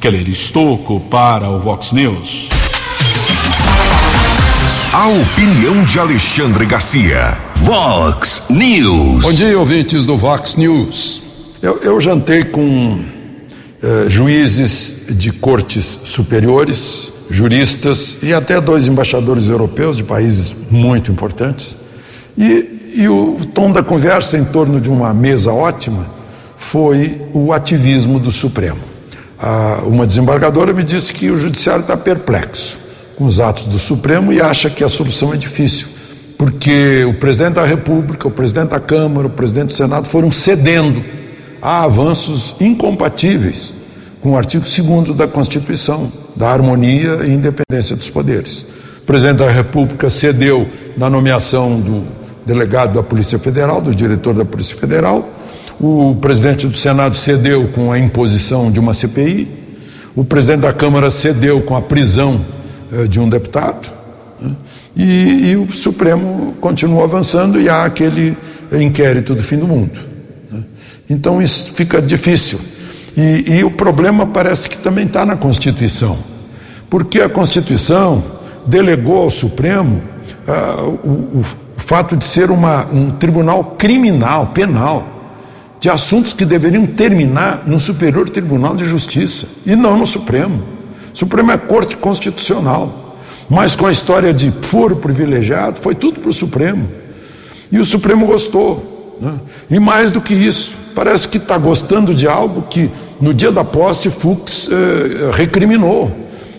[0.00, 2.48] Keller Estocco para o Vox News.
[4.92, 7.43] A opinião de Alexandre Garcia.
[7.64, 9.22] Vox News.
[9.22, 11.22] Bom dia, ouvintes do Vox News.
[11.62, 13.02] Eu, eu jantei com
[13.82, 21.74] eh, juízes de cortes superiores, juristas e até dois embaixadores europeus de países muito importantes.
[22.36, 26.06] E, e o tom da conversa em torno de uma mesa ótima
[26.58, 28.82] foi o ativismo do Supremo.
[29.38, 32.78] Ah, uma desembargadora me disse que o judiciário está perplexo
[33.16, 35.93] com os atos do Supremo e acha que a solução é difícil,
[36.36, 41.02] porque o presidente da República, o presidente da Câmara, o presidente do Senado foram cedendo
[41.62, 43.72] a avanços incompatíveis
[44.20, 48.66] com o artigo 2 da Constituição, da harmonia e independência dos poderes.
[49.02, 50.66] O presidente da República cedeu
[50.96, 52.02] na nomeação do
[52.44, 55.28] delegado da Polícia Federal, do diretor da Polícia Federal,
[55.80, 59.48] o presidente do Senado cedeu com a imposição de uma CPI,
[60.14, 62.40] o presidente da Câmara cedeu com a prisão
[62.92, 63.90] eh, de um deputado,
[64.40, 64.52] né?
[64.96, 68.36] E, e, o Supremo continua avançando e há aquele
[68.72, 69.98] inquérito do fim do mundo.
[70.50, 70.62] Né?
[71.10, 72.60] Então isso fica difícil.
[73.16, 76.18] E, e o problema parece que também está na Constituição,
[76.90, 78.22] porque a Constituição
[78.66, 80.02] delegou ao Supremo
[80.46, 81.44] ah, o, o,
[81.76, 85.06] fato de ser uma, um tribunal criminal, penal,
[85.78, 90.62] de assuntos que deveriam terminar no Superior Tribunal de Justiça e não no Supremo.
[91.12, 93.03] O Supremo é Corte Constitucional,
[93.48, 96.88] mas com a história de foro privilegiado, foi tudo para o Supremo.
[97.70, 99.16] E o Supremo gostou.
[99.20, 99.34] Né?
[99.70, 103.64] E mais do que isso, parece que está gostando de algo que no dia da
[103.64, 106.10] posse Fux eh, recriminou,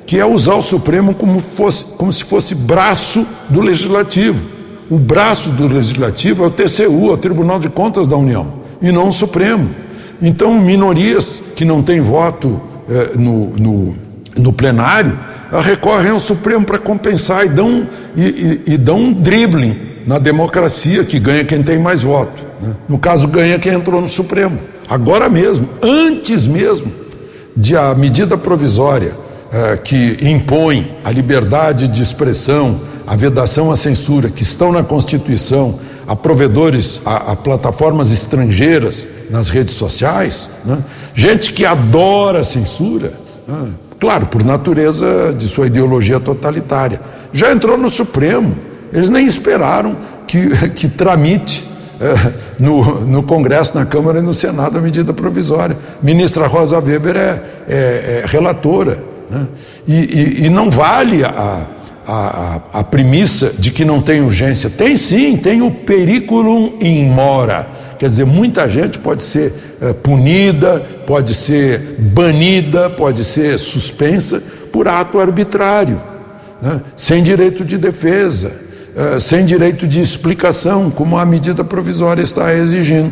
[0.05, 4.55] que é usar o Supremo como, fosse, como se fosse braço do Legislativo.
[4.89, 8.91] O braço do Legislativo é o TCU, é o Tribunal de Contas da União e
[8.91, 9.69] não o Supremo.
[10.21, 13.95] Então, minorias que não têm voto eh, no, no,
[14.37, 15.17] no, plenário
[15.61, 18.23] recorrem ao Supremo para compensar e dão, e,
[18.67, 22.45] e, e, dão um dribbling na democracia que ganha quem tem mais voto.
[22.61, 22.75] Né?
[22.87, 24.59] No caso, ganha quem entrou no Supremo.
[24.87, 26.91] Agora mesmo, antes mesmo
[27.55, 29.15] de a medida provisória
[29.51, 35.79] eh, que impõe a liberdade de expressão, a vedação à censura, que estão na Constituição,
[36.07, 40.83] a provedores, a, a plataformas estrangeiras nas redes sociais, né?
[41.15, 43.13] gente que adora a censura,
[43.47, 43.69] né?
[44.05, 47.01] Claro, por natureza de sua ideologia totalitária.
[47.33, 48.55] Já entrou no Supremo,
[48.93, 49.95] eles nem esperaram
[50.27, 51.67] que, que tramite
[51.99, 55.75] é, no, no Congresso, na Câmara e no Senado a medida provisória.
[56.03, 59.03] Ministra Rosa Weber é, é, é relatora.
[59.27, 59.47] Né?
[59.87, 61.65] E, e, e, não vale a,
[62.07, 64.69] a, a, premissa de que não tem urgência.
[64.69, 67.67] Tem sim, tem o periculum in mora.
[68.05, 74.87] Quer dizer, muita gente pode ser é, punida, pode ser banida, pode ser suspensa por
[74.87, 75.99] ato arbitrário,
[76.61, 76.81] né?
[76.95, 78.57] sem direito de defesa,
[78.95, 83.11] é, sem direito de explicação, como a medida provisória está exigindo.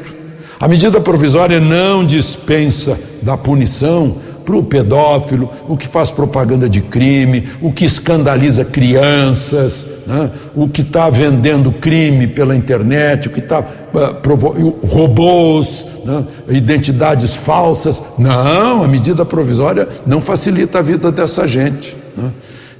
[0.59, 6.81] A medida provisória não dispensa da punição, para o pedófilo, o que faz propaganda de
[6.81, 10.29] crime, o que escandaliza crianças, né?
[10.55, 16.23] o que está vendendo crime pela internet, o que está uh, robôs, né?
[16.49, 18.03] identidades falsas.
[18.17, 21.95] Não, a medida provisória não facilita a vida dessa gente.
[22.15, 22.31] Né?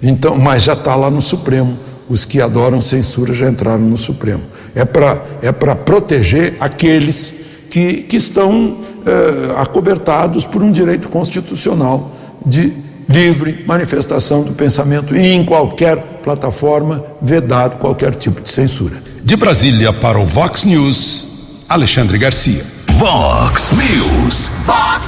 [0.02, 1.78] Então, mas já está lá no Supremo.
[2.10, 4.43] Os que adoram censura já entraram no Supremo.
[4.76, 7.34] É para é proteger aqueles
[7.69, 12.11] que, que estão eh, acobertados por um direito constitucional
[12.45, 12.73] de
[13.07, 18.95] livre manifestação do pensamento e em qualquer plataforma, vedado qualquer tipo de censura.
[19.23, 22.63] De Brasília para o Vox News, Alexandre Garcia.
[22.93, 24.49] Vox News.
[24.65, 25.07] Vox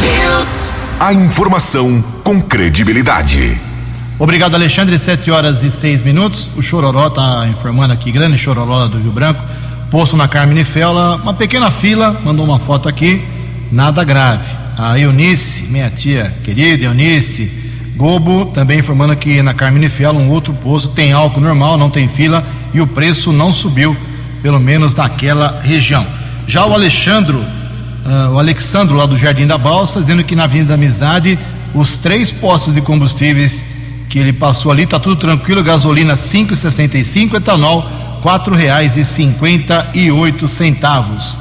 [0.00, 0.72] News.
[0.98, 3.58] A informação com credibilidade.
[4.18, 4.98] Obrigado, Alexandre.
[4.98, 6.50] Sete horas e seis minutos.
[6.56, 9.40] O Chororó está informando aqui, grande Chororó do Rio Branco
[9.90, 13.20] posto na Carmine Fela, uma pequena fila, mandou uma foto aqui,
[13.72, 14.44] nada grave.
[14.78, 17.50] A Eunice, minha tia querida Eunice
[17.96, 22.08] Gobo, também informando que na Carmine Fela, um outro posto tem álcool normal, não tem
[22.08, 23.96] fila e o preço não subiu,
[24.40, 26.06] pelo menos naquela região.
[26.46, 30.68] Já o Alexandro, uh, o Alexandro lá do Jardim da Balsa, dizendo que na Avenida
[30.68, 31.36] da Amizade,
[31.74, 33.66] os três postos de combustíveis
[34.08, 37.84] que ele passou ali, tá tudo tranquilo, gasolina 5,65, etanol
[38.22, 41.36] quatro reais e cinquenta e oito centavos.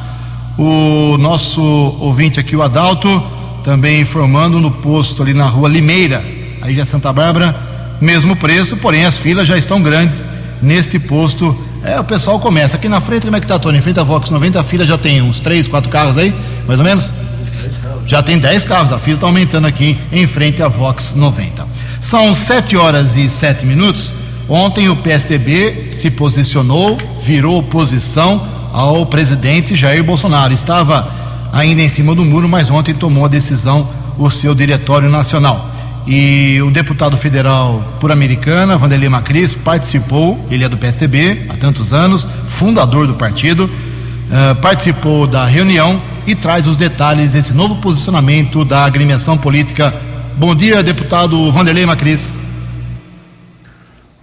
[0.57, 3.23] O nosso ouvinte aqui, o Adalto,
[3.63, 6.23] também informando no posto ali na rua Limeira,
[6.61, 7.55] aí já Santa Bárbara,
[8.01, 10.25] mesmo preço, porém as filas já estão grandes
[10.61, 11.57] neste posto.
[11.83, 12.75] É, o pessoal começa.
[12.75, 13.77] Aqui na frente, como é que tá, Tony?
[13.77, 16.33] Em frente à Vox 90, a fila já tem uns 3, 4 carros aí,
[16.67, 17.13] mais ou menos?
[18.05, 21.65] Já tem 10 carros, a fila está aumentando aqui em frente à Vox 90.
[22.01, 24.13] São 7 horas e 7 minutos.
[24.49, 28.41] Ontem o PSDB se posicionou, virou oposição
[28.73, 30.51] ao presidente Jair Bolsonaro.
[30.51, 31.07] Estava
[31.53, 33.87] ainda em cima do muro, mas ontem tomou a decisão
[34.17, 35.69] o seu diretório nacional.
[36.07, 41.93] E o deputado federal por Americana, Vanderlei Macris, participou, ele é do PSDB há tantos
[41.93, 48.65] anos, fundador do partido, uh, participou da reunião e traz os detalhes desse novo posicionamento
[48.65, 49.93] da agremiação política.
[50.37, 52.48] Bom dia, deputado Vanderlei Macris.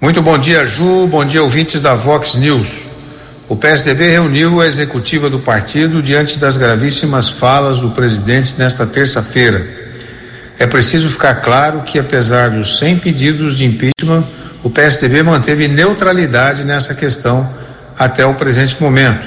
[0.07, 1.09] Muito bom dia, Ju.
[1.09, 2.87] Bom dia, ouvintes da Vox News.
[3.49, 9.67] O PSDB reuniu a executiva do partido diante das gravíssimas falas do presidente nesta terça-feira.
[10.61, 14.25] É preciso ficar claro que, apesar dos 100 pedidos de impeachment,
[14.63, 17.45] o PSDB manteve neutralidade nessa questão
[17.99, 19.27] até o presente momento.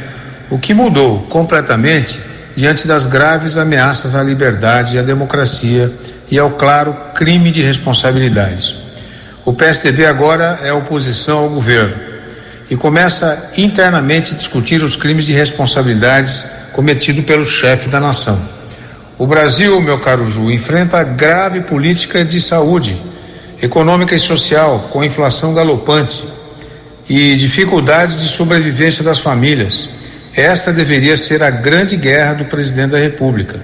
[0.50, 2.18] O que mudou completamente
[2.56, 5.92] diante das graves ameaças à liberdade e à democracia
[6.32, 8.79] e ao claro crime de responsabilidade.
[9.50, 11.95] O PSDB agora é oposição ao governo
[12.70, 18.39] e começa internamente a discutir os crimes de responsabilidades cometidos pelo chefe da nação.
[19.18, 22.95] O Brasil, meu caro Ju, enfrenta grave política de saúde,
[23.60, 26.24] econômica e social, com inflação galopante
[27.10, 29.89] e dificuldades de sobrevivência das famílias
[30.36, 33.60] esta deveria ser a grande guerra do presidente da República.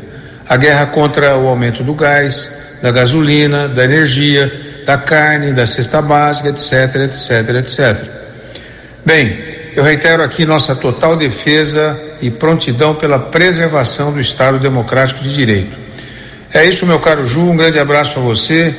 [0.49, 6.01] A guerra contra o aumento do gás, da gasolina, da energia, da carne, da cesta
[6.01, 7.97] básica, etc, etc, etc.
[9.05, 9.37] Bem,
[9.75, 15.75] eu reitero aqui nossa total defesa e prontidão pela preservação do Estado Democrático de Direito.
[16.53, 18.73] É isso, meu caro Ju, um grande abraço a você.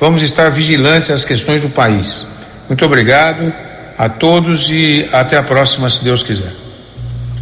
[0.00, 2.26] Vamos estar vigilantes às questões do país.
[2.68, 3.52] Muito obrigado
[3.96, 6.52] a todos e até a próxima, se Deus quiser.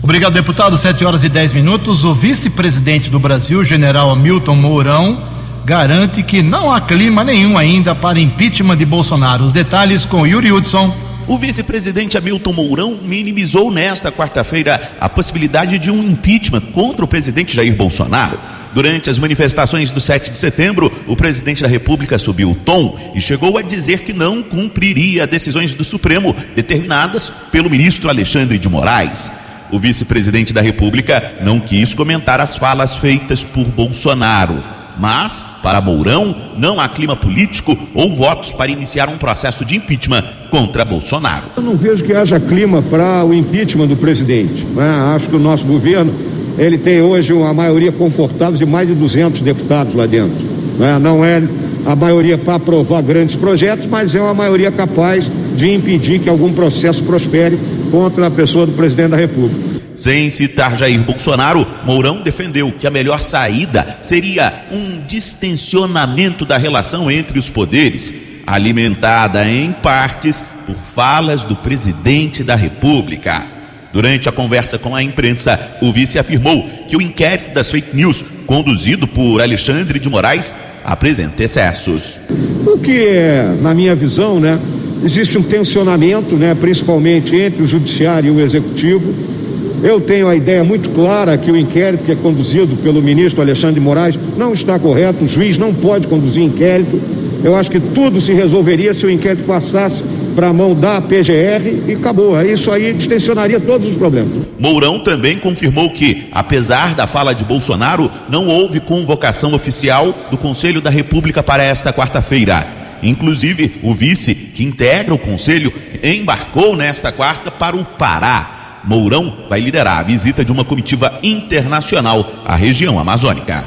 [0.03, 0.77] Obrigado, deputado.
[0.77, 2.05] 7 horas e 10 minutos.
[2.05, 5.38] O vice-presidente do Brasil, general Hamilton Mourão,
[5.69, 9.45] garante que não há clima nenhum ainda para impeachment de Bolsonaro.
[9.45, 10.97] Os detalhes com Yuri Hudson.
[11.27, 17.55] O vice-presidente Hamilton Mourão minimizou nesta quarta-feira a possibilidade de um impeachment contra o presidente
[17.55, 18.41] Jair Bolsonaro.
[18.73, 23.21] Durante as manifestações do 7 de setembro, o presidente da República subiu o tom e
[23.21, 29.31] chegou a dizer que não cumpriria decisões do Supremo determinadas pelo ministro Alexandre de Moraes.
[29.71, 34.78] O vice-presidente da República não quis comentar as falas feitas por Bolsonaro.
[34.99, 40.25] Mas, para Mourão, não há clima político ou votos para iniciar um processo de impeachment
[40.51, 41.47] contra Bolsonaro.
[41.57, 44.65] Eu não vejo que haja clima para o impeachment do presidente.
[44.75, 44.89] Né?
[45.15, 46.13] Acho que o nosso governo
[46.59, 50.37] ele tem hoje uma maioria confortável de mais de 200 deputados lá dentro.
[50.79, 50.99] Né?
[50.99, 51.43] Não é
[51.87, 55.25] a maioria para aprovar grandes projetos, mas é uma maioria capaz
[55.57, 57.59] de impedir que algum processo prospere
[57.91, 59.68] contra a pessoa do presidente da República.
[59.99, 67.11] Sem citar Jair Bolsonaro, Mourão defendeu que a melhor saída seria um distensionamento da relação
[67.11, 68.15] entre os poderes,
[68.47, 73.45] alimentada em partes por falas do presidente da República.
[73.93, 78.25] Durante a conversa com a imprensa, o vice afirmou que o inquérito das fake news,
[78.47, 82.21] conduzido por Alexandre de Moraes, apresenta excessos.
[82.65, 84.61] O que é, na minha visão, né,
[85.03, 89.38] existe um tensionamento, né, principalmente entre o judiciário e o executivo.
[89.83, 93.75] Eu tenho a ideia muito clara que o inquérito que é conduzido pelo ministro Alexandre
[93.75, 97.01] de Moraes não está correto, o juiz não pode conduzir inquérito.
[97.45, 100.03] Eu acho que tudo se resolveria se o inquérito passasse
[100.35, 102.41] para a mão da PGR e acabou.
[102.43, 104.47] Isso aí distensionaria todos os problemas.
[104.59, 110.81] Mourão também confirmou que, apesar da fala de Bolsonaro, não houve convocação oficial do Conselho
[110.81, 112.67] da República para esta quarta-feira.
[113.03, 115.73] Inclusive, o vice, que integra o conselho,
[116.03, 118.58] embarcou nesta quarta para o Pará.
[118.89, 123.67] Mourão vai liderar a visita de uma comitiva internacional à região amazônica.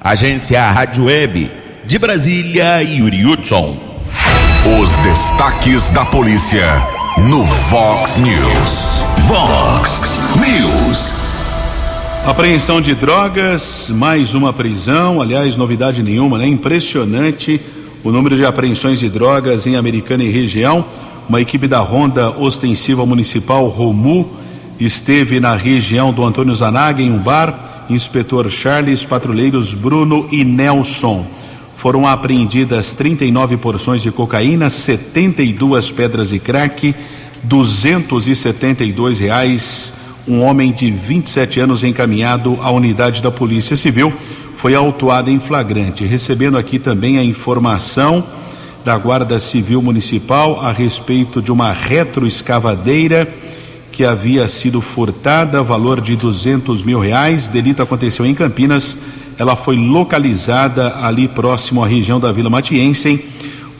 [0.00, 1.48] Agência Rádio Web,
[1.84, 3.76] de Brasília, Yuri Hudson.
[4.82, 6.66] Os destaques da polícia
[7.28, 9.04] no Vox News.
[9.28, 10.02] Vox
[10.34, 11.14] News.
[12.26, 16.48] Apreensão de drogas, mais uma prisão, aliás, novidade nenhuma, né?
[16.48, 17.60] Impressionante
[18.02, 20.84] o número de apreensões de drogas em Americana e região.
[21.28, 24.44] Uma equipe da Ronda Ostensiva Municipal Romu
[24.78, 27.86] esteve na região do Antônio Zanaga em um bar.
[27.88, 31.24] Inspetor Charles, patrulheiros Bruno e Nelson.
[31.76, 36.94] Foram apreendidas 39 porções de cocaína, 72 pedras de crack,
[37.44, 39.92] 272 reais.
[40.26, 44.12] Um homem de 27 anos encaminhado à unidade da Polícia Civil
[44.56, 48.24] foi autuado em flagrante, recebendo aqui também a informação
[48.84, 53.32] da Guarda Civil Municipal a respeito de uma retroescavadeira
[53.96, 57.48] que havia sido furtada, valor de 200 mil reais.
[57.48, 58.98] Delito aconteceu em Campinas.
[59.38, 63.24] Ela foi localizada ali próximo à região da Vila Matiense.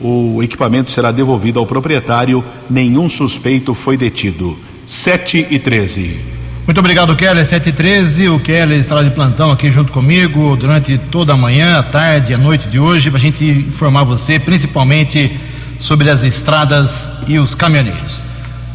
[0.01, 2.43] O equipamento será devolvido ao proprietário.
[2.67, 4.57] Nenhum suspeito foi detido.
[4.87, 6.17] 7 e 13.
[6.65, 7.45] Muito obrigado, Keller.
[7.45, 8.29] 713.
[8.29, 12.39] O Keller estará de plantão aqui junto comigo durante toda a manhã, a tarde, a
[12.39, 15.39] noite de hoje, para a gente informar você, principalmente
[15.77, 18.26] sobre as estradas e os caminhoneiros.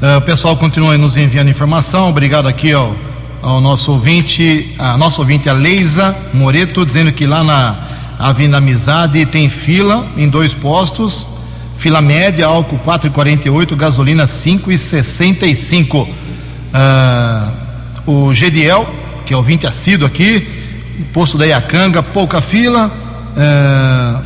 [0.03, 2.09] Uh, o pessoal continua nos enviando informação.
[2.11, 2.92] Obrigado aqui ao,
[3.40, 7.76] ao nosso ouvinte, a nossa ouvinte, a Leisa Moreto, dizendo que lá na
[8.18, 11.24] Avenida Amizade tem fila em dois postos.
[11.76, 16.09] Fila média, álcool 4,48, gasolina 5,65.
[16.09, 16.11] Uh,
[18.11, 18.92] o Gediel,
[19.24, 20.44] que é ouvinte assíduo aqui,
[21.12, 22.90] posto da Iacanga, pouca fila,
[23.36, 24.16] é,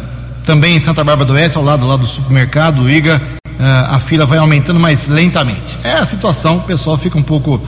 [0.46, 3.98] também em Santa Bárbara do Oeste, ao lado lá do supermercado, do IGA, é, a
[3.98, 5.78] fila vai aumentando mais lentamente.
[5.82, 7.60] É a situação, o pessoal fica um pouco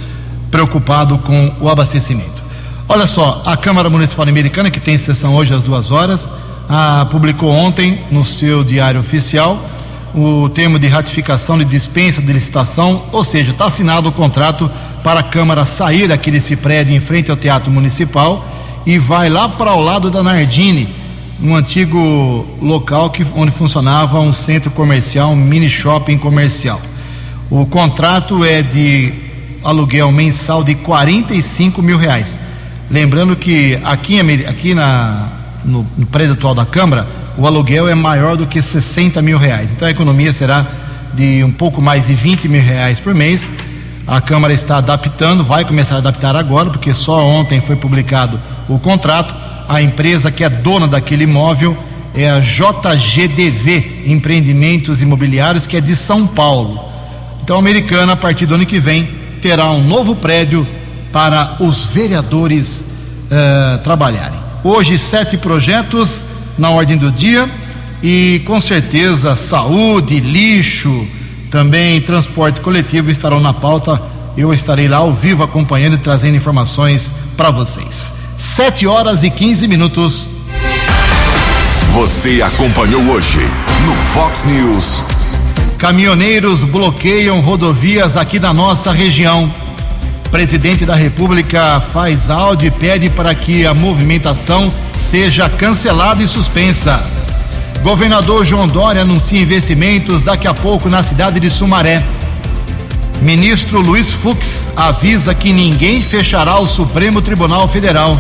[0.50, 2.42] preocupado com o abastecimento.
[2.88, 6.30] Olha só, a Câmara Municipal Americana, que tem sessão hoje às duas horas,
[6.68, 9.58] a, publicou ontem no seu diário oficial
[10.14, 14.70] o termo de ratificação de dispensa de licitação, ou seja, está assinado o contrato
[15.02, 18.44] para a Câmara sair desse prédio em frente ao Teatro Municipal
[18.86, 20.88] e vai lá para o lado da Nardini,
[21.42, 26.80] um antigo local que, onde funcionava um centro comercial, um mini shopping comercial.
[27.50, 29.12] O contrato é de
[29.62, 32.38] aluguel mensal de 45 mil reais.
[32.90, 35.28] Lembrando que aqui, aqui na,
[35.64, 39.70] no, no prédio atual da Câmara, o aluguel é maior do que 60 mil reais.
[39.72, 40.66] Então a economia será
[41.14, 43.50] de um pouco mais de 20 mil reais por mês
[44.08, 48.78] a Câmara está adaptando, vai começar a adaptar agora, porque só ontem foi publicado o
[48.78, 49.34] contrato.
[49.68, 51.76] A empresa que é dona daquele imóvel
[52.14, 56.80] é a JGDV Empreendimentos Imobiliários, que é de São Paulo.
[57.42, 59.08] Então, a americana, a partir do ano que vem,
[59.42, 60.66] terá um novo prédio
[61.12, 62.86] para os vereadores
[63.26, 64.38] uh, trabalharem.
[64.64, 66.24] Hoje, sete projetos
[66.56, 67.48] na ordem do dia
[68.02, 71.06] e, com certeza, saúde, lixo
[71.50, 74.00] também transporte coletivo estarão na pauta.
[74.36, 78.17] Eu estarei lá ao vivo acompanhando e trazendo informações para vocês.
[78.38, 80.30] 7 horas e 15 minutos.
[81.92, 83.40] Você acompanhou hoje
[83.84, 85.02] no Fox News.
[85.76, 89.52] Caminhoneiros bloqueiam rodovias aqui da nossa região.
[90.30, 97.04] Presidente da República faz áudio e pede para que a movimentação seja cancelada e suspensa.
[97.82, 102.04] Governador João Dória anuncia investimentos daqui a pouco na cidade de Sumaré.
[103.22, 108.18] Ministro Luiz Fux avisa que ninguém fechará o Supremo Tribunal Federal.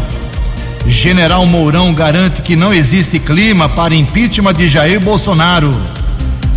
[0.86, 5.70] General Mourão garante que não existe clima para impeachment de Jair Bolsonaro.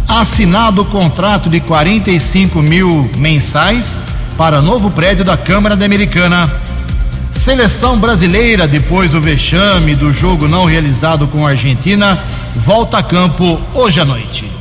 [0.08, 4.02] Assinado o contrato de 45 mil mensais
[4.38, 6.52] para novo prédio da Câmara da Americana.
[7.32, 12.18] Seleção brasileira, depois do vexame do jogo não realizado com a Argentina,
[12.56, 14.61] volta a campo hoje à noite.